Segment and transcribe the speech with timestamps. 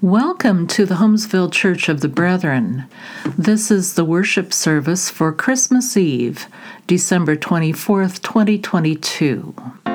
[0.00, 2.84] Welcome to the Holmesville Church of the Brethren.
[3.36, 6.46] This is the worship service for Christmas Eve,
[6.86, 9.87] December 24th, 2022.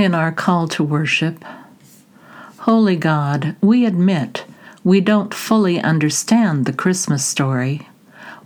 [0.00, 1.44] In our call to worship.
[2.60, 4.44] Holy God, we admit
[4.82, 7.86] we don't fully understand the Christmas story.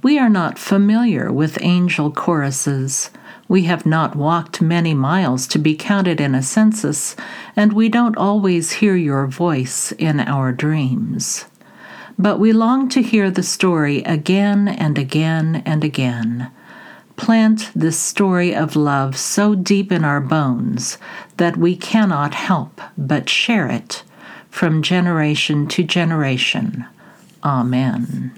[0.02, 3.10] We are not familiar with angel choruses.
[3.48, 7.14] We have not walked many miles to be counted in a census,
[7.54, 11.44] and we don't always hear your voice in our dreams.
[12.18, 16.50] But we long to hear the story again and again and again
[17.16, 20.98] plant this story of love so deep in our bones
[21.36, 24.02] that we cannot help but share it
[24.50, 26.84] from generation to generation.
[27.42, 28.32] Amen.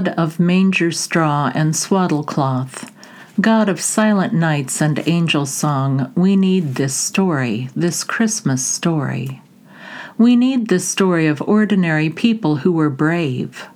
[0.00, 2.90] God of manger straw and swaddle cloth,
[3.38, 9.42] God of silent nights and angel song, we need this story, this Christmas story.
[10.16, 13.66] We need this story of ordinary people who were brave.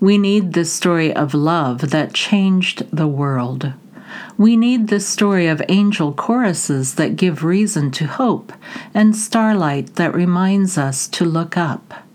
[0.00, 3.72] We need this story of love that changed the world.
[4.36, 8.52] We need this story of angel choruses that give reason to hope
[8.92, 12.07] and starlight that reminds us to look up.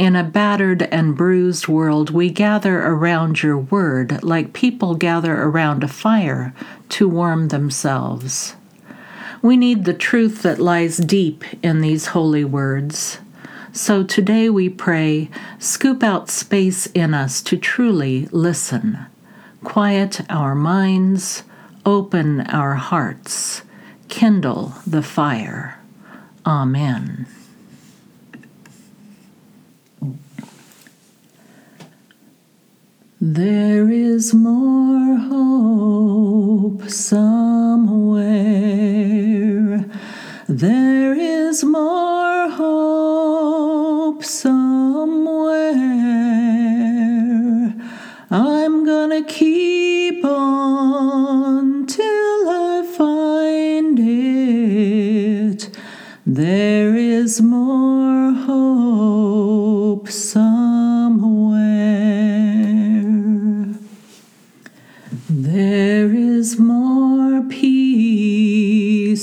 [0.00, 5.84] In a battered and bruised world, we gather around your word like people gather around
[5.84, 6.54] a fire
[6.88, 8.56] to warm themselves.
[9.42, 13.18] We need the truth that lies deep in these holy words.
[13.72, 19.04] So today we pray, scoop out space in us to truly listen.
[19.64, 21.42] Quiet our minds,
[21.84, 23.60] open our hearts,
[24.08, 25.78] kindle the fire.
[26.46, 27.26] Amen.
[33.22, 38.24] There is more hope somewhere.
[40.48, 45.74] There is more hope somewhere.
[48.30, 55.68] I'm gonna keep on till I find it.
[56.24, 60.80] There is more hope somewhere.
[65.32, 69.22] There is more peace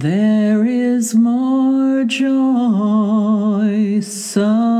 [0.00, 2.30] There is more joy
[4.00, 4.77] somewhere.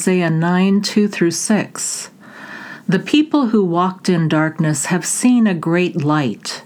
[0.00, 2.10] Isaiah 9 2 through 6.
[2.88, 6.62] The people who walked in darkness have seen a great light.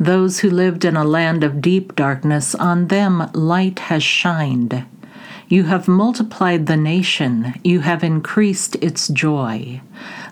[0.00, 4.84] Those who lived in a land of deep darkness, on them light has shined.
[5.48, 9.80] You have multiplied the nation, you have increased its joy.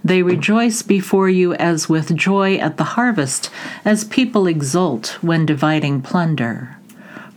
[0.02, 3.48] They rejoice before you as with joy at the harvest,
[3.84, 6.79] as people exult when dividing plunder.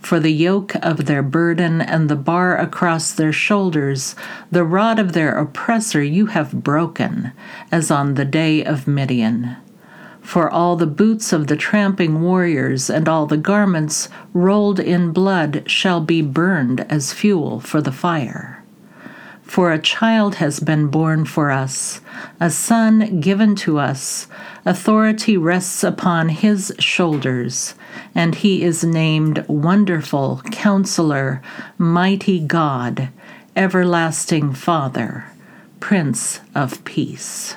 [0.04, 4.14] For the yoke of their burden and the bar across their shoulders,
[4.52, 7.32] the rod of their oppressor you have broken,
[7.72, 9.56] as on the day of Midian.
[10.20, 15.62] For all the boots of the tramping warriors and all the garments rolled in blood
[15.66, 18.63] shall be burned as fuel for the fire.
[19.44, 22.00] For a child has been born for us,
[22.40, 24.26] a son given to us.
[24.64, 27.74] Authority rests upon his shoulders,
[28.14, 31.40] and he is named Wonderful Counselor,
[31.78, 33.10] Mighty God,
[33.54, 35.26] Everlasting Father,
[35.78, 37.56] Prince of Peace.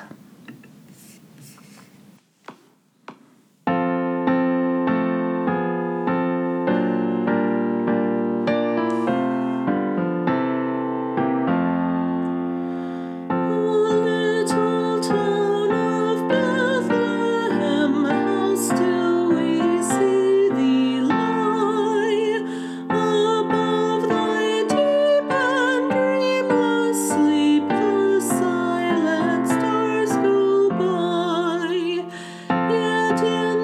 [33.20, 33.57] to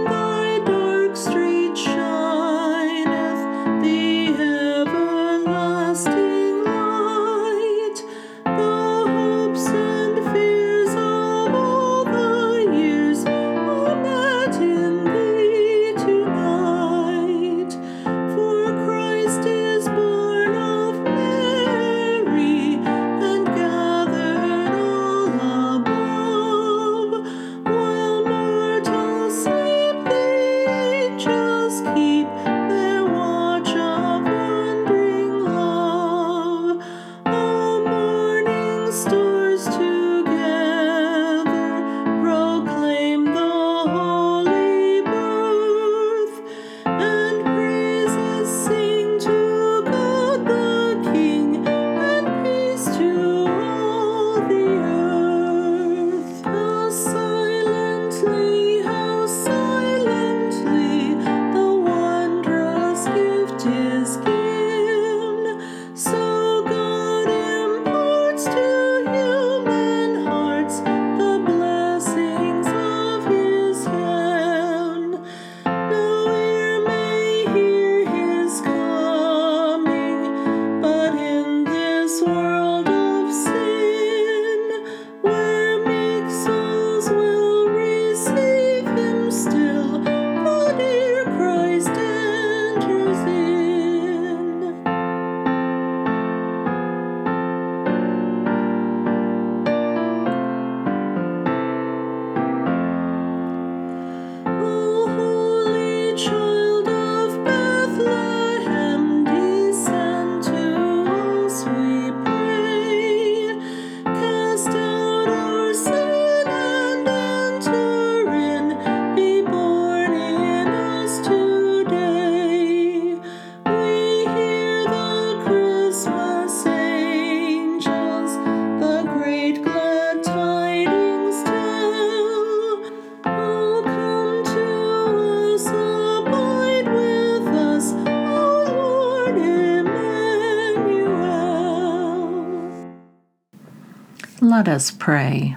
[144.56, 145.56] Let us pray.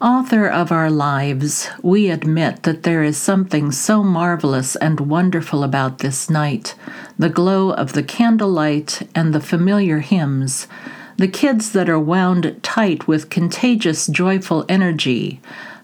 [0.00, 5.98] Author of our lives, we admit that there is something so marvelous and wonderful about
[5.98, 6.76] this night
[7.18, 10.68] the glow of the candlelight and the familiar hymns,
[11.16, 15.40] the kids that are wound tight with contagious, joyful energy,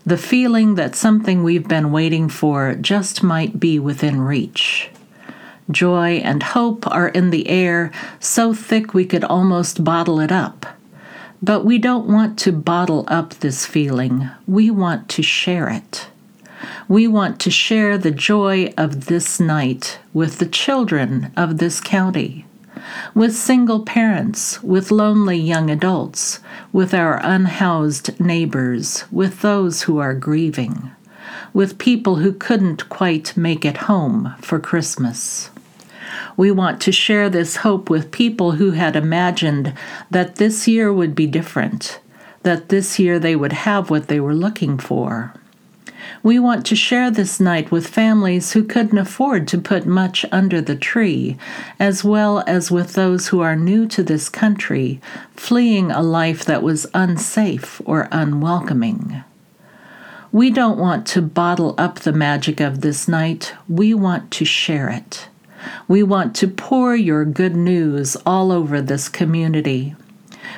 [0.06, 4.88] the feeling that something we've been waiting for just might be within reach.
[5.68, 7.90] Joy and hope are in the air,
[8.20, 10.76] so thick we could almost bottle it up.
[11.42, 16.08] But we don't want to bottle up this feeling, we want to share it.
[16.86, 22.44] We want to share the joy of this night with the children of this county,
[23.14, 26.40] with single parents, with lonely young adults,
[26.72, 30.90] with our unhoused neighbors, with those who are grieving,
[31.54, 35.50] with people who couldn't quite make it home for Christmas.
[36.36, 39.74] We want to share this hope with people who had imagined
[40.10, 42.00] that this year would be different,
[42.42, 45.34] that this year they would have what they were looking for.
[46.22, 50.60] We want to share this night with families who couldn't afford to put much under
[50.60, 51.38] the tree,
[51.78, 55.00] as well as with those who are new to this country,
[55.34, 59.24] fleeing a life that was unsafe or unwelcoming.
[60.30, 64.90] We don't want to bottle up the magic of this night, we want to share
[64.90, 65.29] it.
[65.88, 69.94] We want to pour your good news all over this community.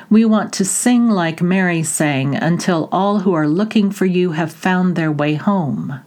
[0.09, 4.51] We want to sing like Mary sang until all who are looking for you have
[4.51, 5.99] found their way home.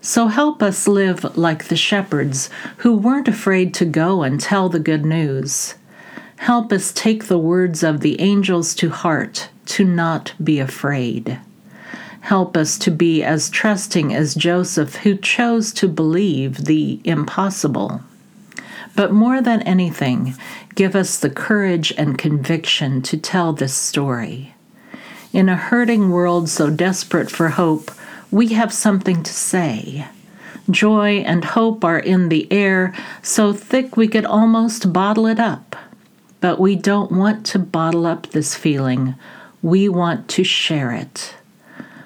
[0.00, 4.80] So help us live like the shepherds who weren't afraid to go and tell the
[4.80, 5.76] good news.
[6.36, 11.38] Help us take the words of the angels to heart, to not be afraid.
[12.22, 18.00] Help us to be as trusting as Joseph, who chose to believe the impossible.
[18.94, 20.34] But more than anything,
[20.74, 24.54] give us the courage and conviction to tell this story.
[25.32, 27.90] In a hurting world so desperate for hope,
[28.30, 30.06] we have something to say.
[30.70, 35.74] Joy and hope are in the air, so thick we could almost bottle it up.
[36.40, 39.14] But we don't want to bottle up this feeling,
[39.62, 41.34] we want to share it.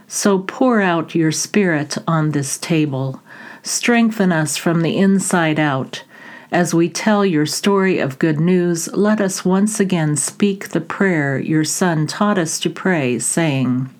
[0.08, 3.20] So pour out your spirit on this table.
[3.62, 6.04] Strengthen us from the inside out
[6.50, 11.38] as we tell your story of good news, let us once again speak the prayer
[11.38, 13.90] your Son taught us to pray, saying,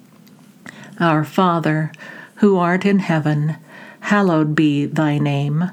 [1.01, 1.91] Our Father,
[2.37, 3.57] who art in heaven,
[4.01, 5.71] hallowed be thy name.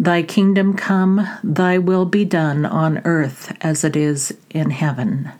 [0.00, 5.32] Thy kingdom come, thy will be done on earth as it is in heaven.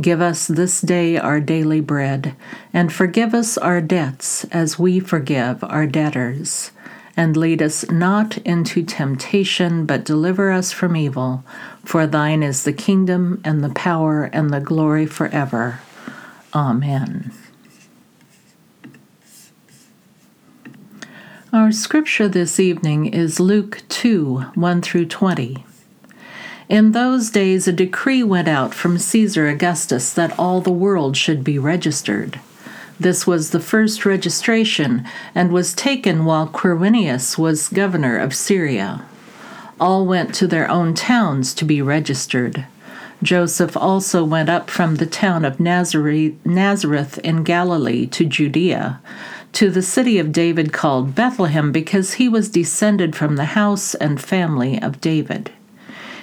[0.00, 2.34] Give us this day our daily bread,
[2.72, 6.72] and forgive us our debts as we forgive our debtors
[7.16, 11.44] and lead us not into temptation, but deliver us from evil.
[11.84, 15.80] For thine is the kingdom, and the power, and the glory forever.
[16.54, 17.32] Amen.
[21.52, 25.66] Our scripture this evening is Luke 2 1 through 20.
[26.70, 31.44] In those days, a decree went out from Caesar Augustus that all the world should
[31.44, 32.40] be registered.
[33.02, 39.04] This was the first registration and was taken while Quirinius was governor of Syria.
[39.80, 42.64] All went to their own towns to be registered.
[43.20, 49.00] Joseph also went up from the town of Nazareth in Galilee to Judea,
[49.52, 54.20] to the city of David called Bethlehem, because he was descended from the house and
[54.20, 55.50] family of David.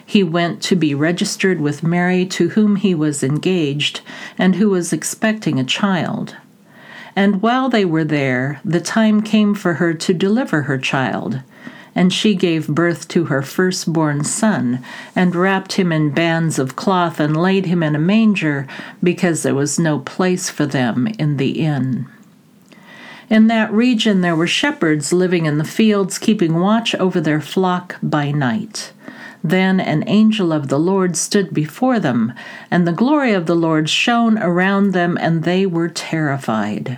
[0.06, 4.00] He went to be registered with Mary, to whom he was engaged,
[4.38, 6.38] and who was expecting a child.
[7.20, 11.42] And while they were there, the time came for her to deliver her child.
[11.94, 14.82] And she gave birth to her firstborn son,
[15.18, 18.68] and wrapped him in bands of cloth, and laid him in a manger,
[19.04, 22.08] because there was no place for them in the inn.
[23.30, 27.98] In that region there were shepherds living in the fields, keeping watch over their flock
[28.02, 28.94] by night.
[29.44, 32.32] Then an angel of the Lord stood before them,
[32.72, 36.98] and the glory of the Lord shone around them, and they were terrified.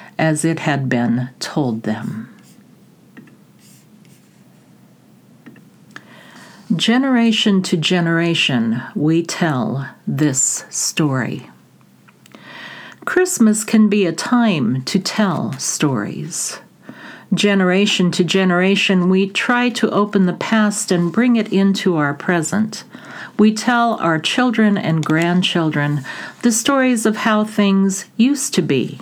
[0.21, 2.27] as it had been told them.
[6.75, 11.49] Generation to generation, we tell this story.
[13.03, 16.59] Christmas can be a time to tell stories.
[17.33, 22.83] Generation to generation, we try to open the past and bring it into our present.
[23.39, 26.05] We tell our children and grandchildren
[26.43, 28.99] the stories of how things used to be.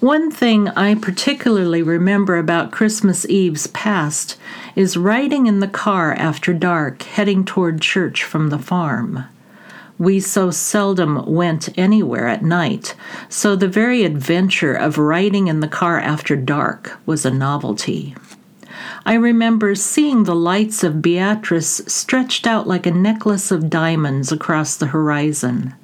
[0.00, 4.36] One thing I particularly remember about Christmas Eve's past
[4.76, 9.24] is riding in the car after dark, heading toward church from the farm.
[9.98, 12.94] We so seldom went anywhere at night,
[13.28, 18.14] so the very adventure of riding in the car after dark was a novelty.
[19.04, 24.76] I remember seeing the lights of Beatrice stretched out like a necklace of diamonds across
[24.76, 25.74] the horizon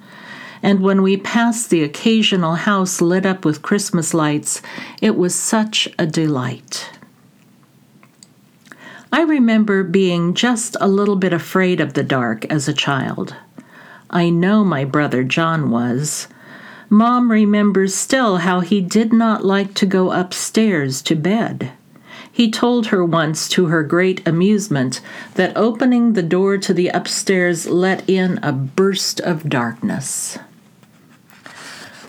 [0.64, 4.62] and when we passed the occasional house lit up with Christmas lights,
[5.02, 6.90] it was such a delight.
[9.12, 13.36] I remember being just a little bit afraid of the dark as a child.
[14.08, 16.28] I know my brother John was.
[16.88, 21.72] Mom remembers still how he did not like to go upstairs to bed.
[22.32, 25.02] He told her once, to her great amusement,
[25.34, 30.38] that opening the door to the upstairs let in a burst of darkness.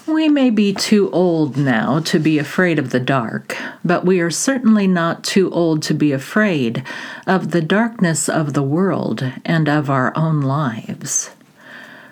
[0.08, 4.30] We may be too old now to be afraid of the dark, but we are
[4.30, 6.84] certainly not too old to be afraid
[7.26, 11.32] of the darkness of the world and of our own lives.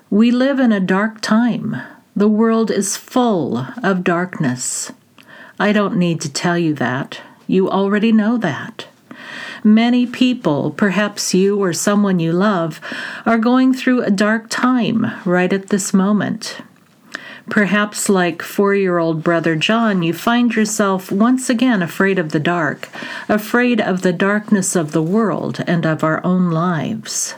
[0.10, 1.80] We live in a dark time.
[2.16, 4.92] The world is full of darkness.
[5.60, 7.22] I don't need to tell you that.
[7.46, 8.88] You already know that.
[9.64, 12.82] Many people, perhaps you or someone you love,
[13.24, 16.58] are going through a dark time right at this moment.
[17.50, 22.40] Perhaps, like four year old brother John, you find yourself once again afraid of the
[22.40, 22.90] dark,
[23.28, 27.36] afraid of the darkness of the world and of our own lives.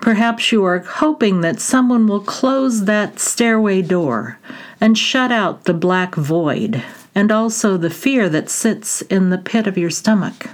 [0.00, 4.38] Perhaps you are hoping that someone will close that stairway door
[4.80, 6.82] and shut out the black void
[7.14, 10.48] and also the fear that sits in the pit of your stomach.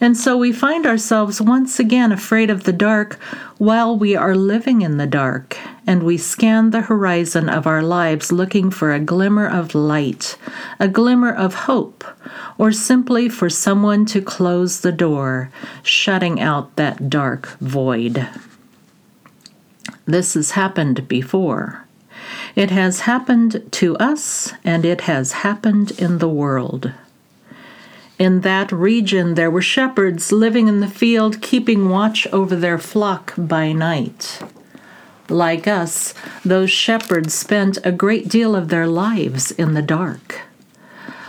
[0.00, 3.14] And so we find ourselves once again afraid of the dark
[3.56, 5.56] while we are living in the dark,
[5.86, 10.36] and we scan the horizon of our lives looking for a glimmer of light,
[10.78, 12.04] a glimmer of hope,
[12.58, 15.50] or simply for someone to close the door,
[15.82, 18.28] shutting out that dark void.
[20.04, 21.86] This has happened before.
[22.54, 26.92] It has happened to us, and it has happened in the world.
[28.18, 33.34] In that region there were shepherds living in the field, keeping watch over their flock
[33.36, 34.40] by night.
[35.28, 40.40] Like us, those shepherds spent a great deal of their lives in the dark.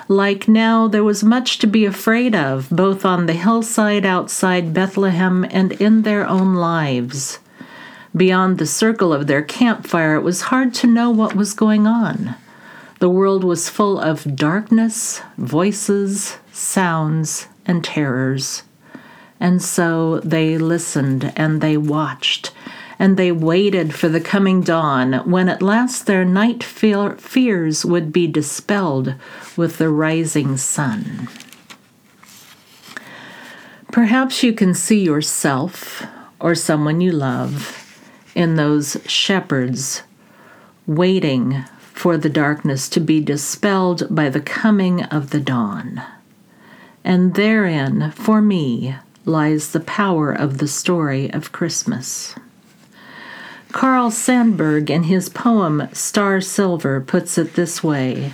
[0.08, 5.46] Like now, there was much to be afraid of, both on the hillside outside Bethlehem
[5.50, 7.40] and in their own lives.
[8.16, 12.36] Beyond the circle of their campfire, it was hard to know what was going on.
[13.00, 18.64] The world was full of darkness, voices, sounds, and terrors.
[19.40, 22.52] And so they listened and they watched
[23.00, 28.26] and they waited for the coming dawn when at last their night fears would be
[28.26, 29.14] dispelled
[29.56, 31.28] with the rising sun.
[33.92, 36.04] Perhaps you can see yourself
[36.40, 37.84] or someone you love
[38.36, 40.04] in those shepherds
[40.86, 46.02] waiting for the darkness to be dispelled by the coming of the dawn.
[47.08, 52.36] And therein, for me, lies the power of the story of Christmas.
[53.72, 58.34] Carl Sandburg, in his poem Star Silver, puts it this way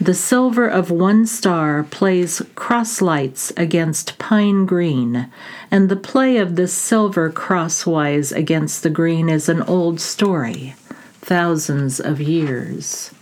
[0.00, 5.30] The silver of one star plays cross lights against pine green,
[5.70, 10.74] and the play of this silver crosswise against the green is an old story
[11.20, 13.12] thousands of years.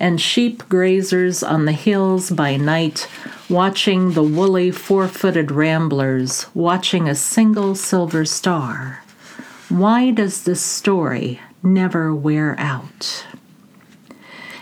[0.00, 3.08] And sheep grazers on the hills by night,
[3.48, 9.02] watching the woolly four footed ramblers, watching a single silver star.
[9.68, 13.24] Why does this story never wear out?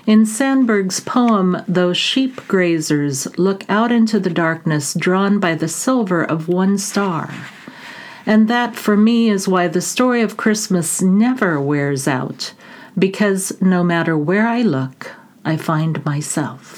[0.06, 6.22] In Sandburg's poem, those sheep grazers look out into the darkness drawn by the silver
[6.22, 7.32] of one star.
[8.26, 12.52] And that, for me, is why the story of Christmas never wears out,
[12.98, 15.10] because no matter where I look,
[15.42, 16.73] I find myself.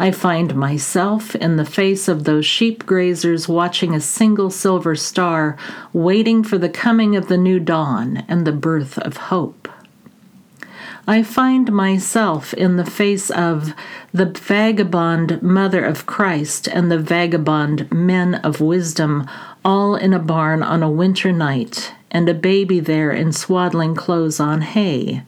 [0.00, 5.58] I find myself in the face of those sheep grazers watching a single silver star,
[5.92, 9.68] waiting for the coming of the new dawn and the birth of hope.
[11.06, 13.74] I find myself in the face of
[14.10, 19.28] the vagabond mother of Christ and the vagabond men of wisdom,
[19.62, 24.40] all in a barn on a winter night, and a baby there in swaddling clothes
[24.40, 25.24] on hay.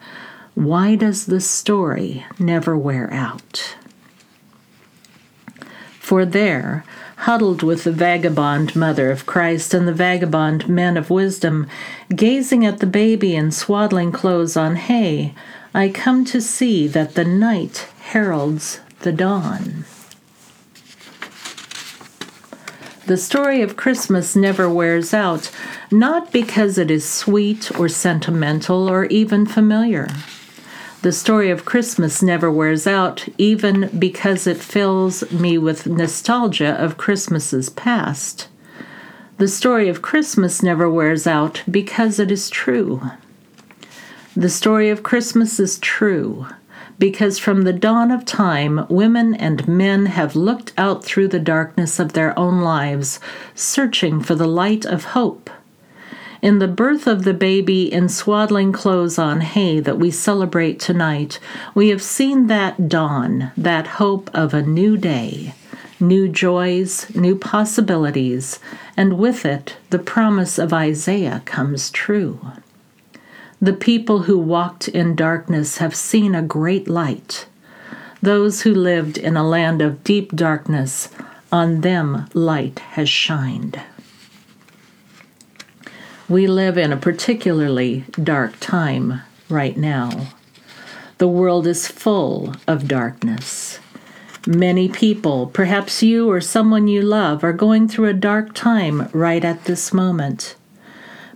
[0.54, 3.76] Why does the story never wear out?
[6.12, 6.85] For there,
[7.25, 11.66] huddled with the vagabond mother of Christ and the vagabond men of wisdom,
[12.14, 15.33] gazing at the baby in swaddling clothes on hay,
[15.72, 19.87] I come to see that the night heralds the dawn.
[23.07, 25.51] The story of Christmas never wears out,
[25.90, 30.09] not because it is sweet or sentimental or even familiar.
[31.02, 36.96] The story of Christmas never wears out, even because it fills me with nostalgia of
[36.96, 38.46] Christmases past.
[39.38, 43.02] The story of Christmas never wears out because it is true.
[44.36, 46.46] The story of Christmas is true
[47.00, 51.98] because from the dawn of time, women and men have looked out through the darkness
[51.98, 53.18] of their own lives,
[53.56, 55.50] searching for the light of hope.
[56.42, 61.38] In the birth of the baby in swaddling clothes on hay that we celebrate tonight,
[61.72, 65.55] we have seen that dawn, that hope of a new day,
[66.00, 68.59] new joys, new possibilities,
[68.96, 72.40] and with it, the promise of Isaiah comes true.
[73.61, 77.46] The people who walked in darkness have seen a great light.
[78.20, 81.09] Those who lived in a land of deep darkness,
[81.52, 83.81] on them light has shined.
[86.32, 90.28] We live in a particularly dark time right now.
[91.18, 93.80] The world is full of darkness.
[94.46, 99.44] Many people, perhaps you or someone you love, are going through a dark time right
[99.44, 100.56] at this moment.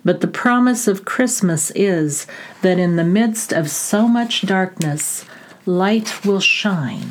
[0.03, 2.27] But the promise of Christmas is
[2.63, 5.27] that in the midst of so much darkness,
[5.67, 7.11] light will shine.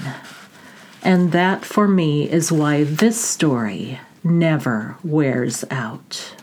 [1.03, 6.33] And that for me is why this story never wears out.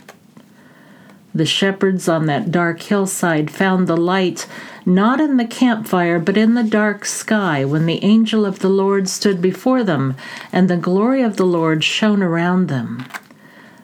[1.35, 4.47] The shepherds on that dark hillside found the light
[4.85, 9.09] not in the campfire, but in the dark sky when the angel of the Lord
[9.09, 10.15] stood before them
[10.53, 13.07] and the glory of the Lord shone around them.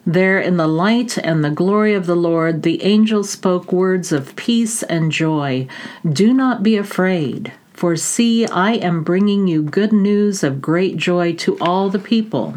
[0.04, 4.36] There, in the light and the glory of the Lord, the angel spoke words of
[4.36, 5.68] peace and joy.
[6.10, 11.34] Do not be afraid, for see, I am bringing you good news of great joy
[11.34, 12.56] to all the people.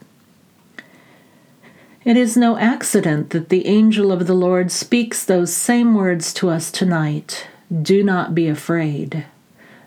[2.03, 6.49] It is no accident that the angel of the Lord speaks those same words to
[6.49, 7.45] us tonight.
[7.79, 9.25] Do not be afraid.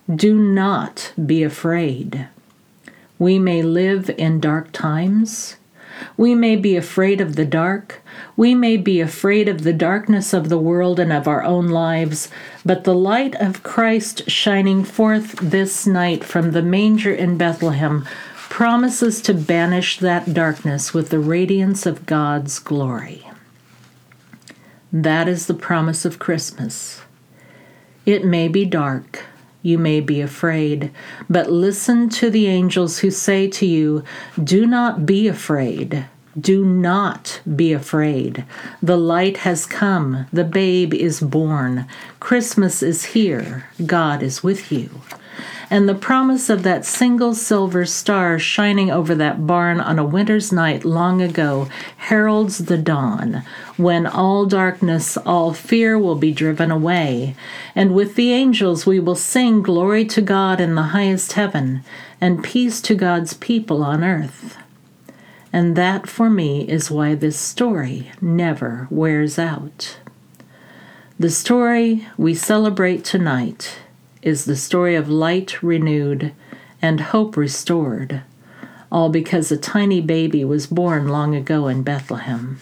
[0.09, 2.29] Do not be afraid.
[3.19, 5.57] We may live in dark times.
[6.17, 8.01] We may be afraid of the dark.
[8.37, 12.29] We may be afraid of the darkness of the world and of our own lives,
[12.65, 18.07] but the light of Christ shining forth this night from the manger in Bethlehem
[18.55, 23.29] promises to banish that darkness with the radiance of God's glory.
[24.93, 27.03] That is the promise of Christmas.
[28.07, 29.25] It may be dark
[29.61, 30.93] you may be afraid.
[31.29, 34.05] But listen to the angels who say to you,
[34.41, 36.07] Do not be afraid.
[36.39, 38.45] Do not be afraid.
[38.81, 40.27] The light has come.
[40.33, 41.87] The babe is born.
[42.21, 43.69] Christmas is here.
[43.85, 44.91] God is with you
[45.71, 50.53] and the promise of that single silver star shining over that barn on a winter's
[50.53, 53.43] night long ago heralds the dawn,
[53.77, 57.35] when all darkness, all fear will be driven away,
[57.75, 61.83] and with the angels we will sing glory to God in the highest heaven,
[62.21, 64.57] and peace to God's people on earth.
[65.53, 69.99] And that for me is why this story never wears out.
[71.17, 73.79] The story we celebrate tonight
[74.25, 76.33] is the story of light renewed
[76.81, 78.23] and hope restored,
[78.91, 82.59] all because a tiny baby was born long ago in Bethlehem.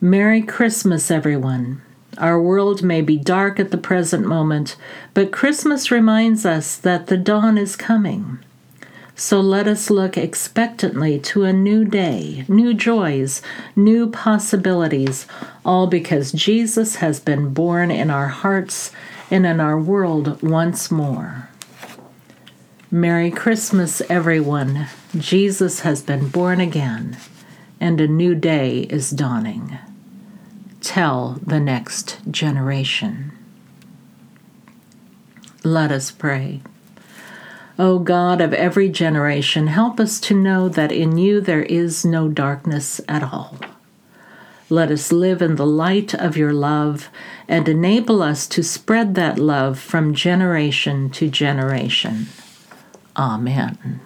[0.00, 1.82] Merry Christmas, everyone.
[2.16, 4.76] Our world may be dark at the present moment,
[5.12, 8.38] but Christmas reminds us that the dawn is coming.
[9.20, 13.42] So let us look expectantly to a new day, new joys,
[13.76, 15.26] new possibilities,
[15.62, 18.92] all because Jesus has been born in our hearts
[19.30, 21.50] and in our world once more.
[22.90, 24.86] Merry Christmas, everyone.
[25.14, 27.18] Jesus has been born again,
[27.78, 29.76] and a new day is dawning.
[30.80, 33.32] Tell the next generation.
[35.62, 36.62] Let us pray.
[37.80, 42.28] O God of every generation, help us to know that in you there is no
[42.28, 43.56] darkness at all.
[44.68, 47.08] Let us live in the light of your love
[47.48, 52.26] and enable us to spread that love from generation to generation.
[53.16, 54.02] Amen.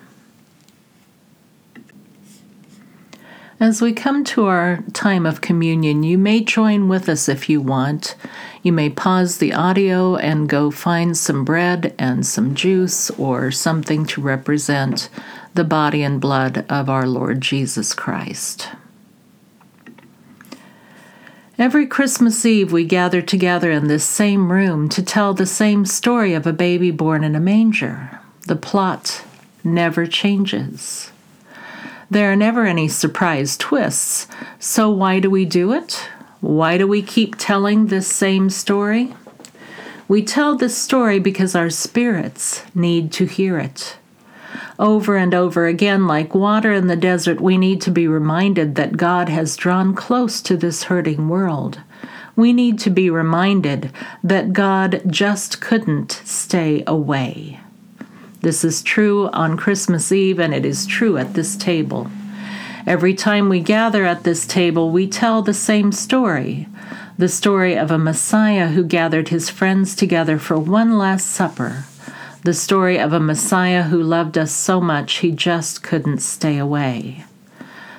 [3.60, 7.60] As we come to our time of communion, you may join with us if you
[7.60, 8.16] want.
[8.62, 14.06] You may pause the audio and go find some bread and some juice or something
[14.06, 15.08] to represent
[15.54, 18.70] the body and blood of our Lord Jesus Christ.
[21.56, 26.34] Every Christmas Eve, we gather together in this same room to tell the same story
[26.34, 28.18] of a baby born in a manger.
[28.48, 29.22] The plot
[29.62, 31.12] never changes.
[32.14, 34.29] There are never any surprise twists.
[34.61, 36.09] So, why do we do it?
[36.40, 39.12] Why do we keep telling this same story?
[40.07, 43.96] We tell this story because our spirits need to hear it.
[44.79, 48.96] Over and over again, like water in the desert, we need to be reminded that
[48.96, 51.81] God has drawn close to this hurting world.
[52.37, 53.90] We need to be reminded
[54.22, 57.59] that God just couldn't stay away.
[58.44, 62.11] This is true on Christmas Eve, and it is true at this table.
[62.87, 66.68] Every time we gather at this table, we tell the same story
[67.16, 71.87] the story of a Messiah who gathered his friends together for one last supper,
[72.42, 77.24] the story of a Messiah who loved us so much he just couldn't stay away.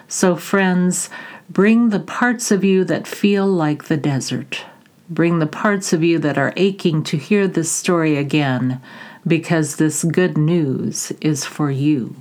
[0.07, 1.09] So, friends,
[1.49, 4.63] bring the parts of you that feel like the desert.
[5.09, 8.79] Bring the parts of you that are aching to hear this story again
[9.27, 12.15] because this good news is for you.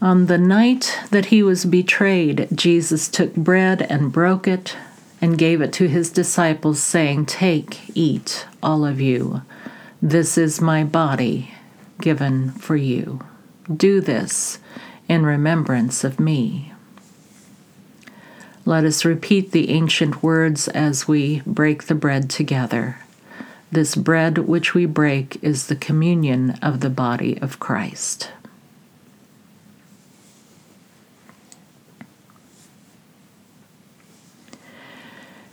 [0.00, 4.76] On the night that he was betrayed, Jesus took bread and broke it
[5.20, 9.42] and gave it to his disciples, saying, Take, eat, all of you.
[10.02, 11.54] This is my body
[12.00, 13.20] given for you.
[13.72, 14.58] Do this
[15.08, 16.71] in remembrance of me.
[18.64, 22.98] Let us repeat the ancient words as we break the bread together.
[23.72, 28.30] This bread which we break is the communion of the body of Christ.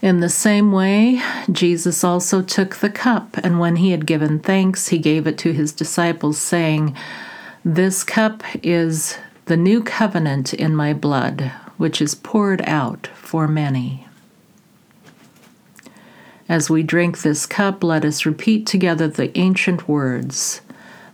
[0.04, 4.90] In the same way, Jesus also took the cup, and when he had given thanks,
[4.90, 6.96] he gave it to his disciples, saying,
[7.66, 14.06] This cup is the new covenant in my blood which is poured out for many.
[16.50, 20.60] As we drink this cup, let us repeat together the ancient words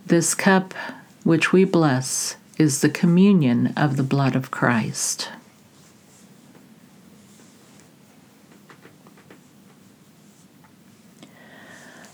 [0.04, 0.74] This cup
[1.22, 5.28] which we bless is the communion of the blood of Christ.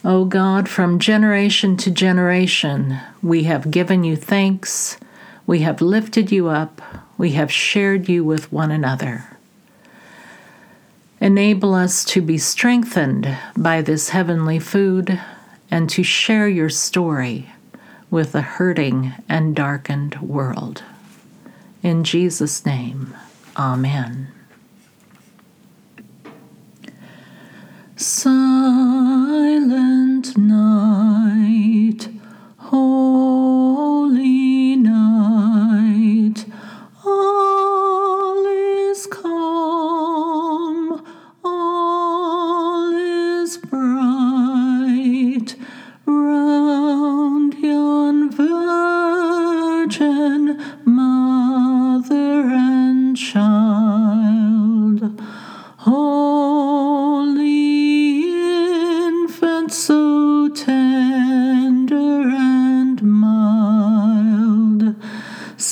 [0.04, 4.98] O God, from generation to generation, we have given you thanks,
[5.46, 6.82] we have lifted you up,
[7.22, 9.36] we have shared you with one another.
[11.20, 15.20] Enable us to be strengthened by this heavenly food
[15.70, 17.48] and to share your story
[18.10, 20.82] with a hurting and darkened world.
[21.80, 23.14] In Jesus' name,
[23.56, 24.26] Amen.
[27.94, 28.36] Silent
[30.36, 32.08] night,
[32.56, 34.41] holy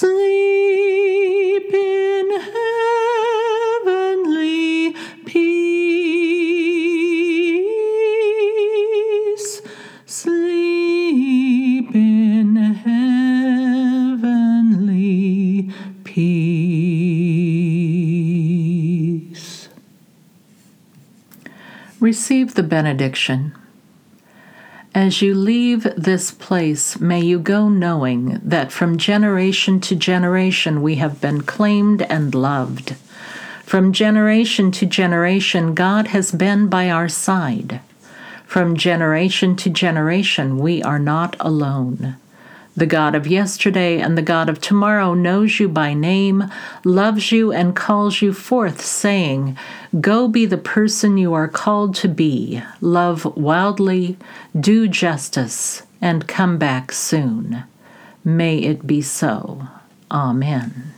[0.01, 1.69] sleep.
[1.73, 2.29] In
[3.85, 4.95] heavenly
[5.27, 5.61] peace.
[10.07, 12.57] Sleep in
[14.17, 14.95] heavenly
[16.05, 17.29] peace.
[22.01, 23.53] Receive the benediction.
[24.95, 30.97] As you leave this place, may you go knowing that from generation to generation we
[30.97, 32.97] have been claimed and loved.
[33.65, 37.81] From generation to generation, God has been by our side.
[38.45, 42.17] From generation to generation, we are not alone.
[42.77, 46.51] The God of yesterday and the God of tomorrow knows you by name,
[46.85, 49.59] loves you, and calls you forth, saying,
[50.01, 54.17] Go be the person you are called to be, love wildly,
[54.59, 57.65] do justice, and come back soon.
[58.25, 59.67] May it be so.
[60.11, 60.93] Amen.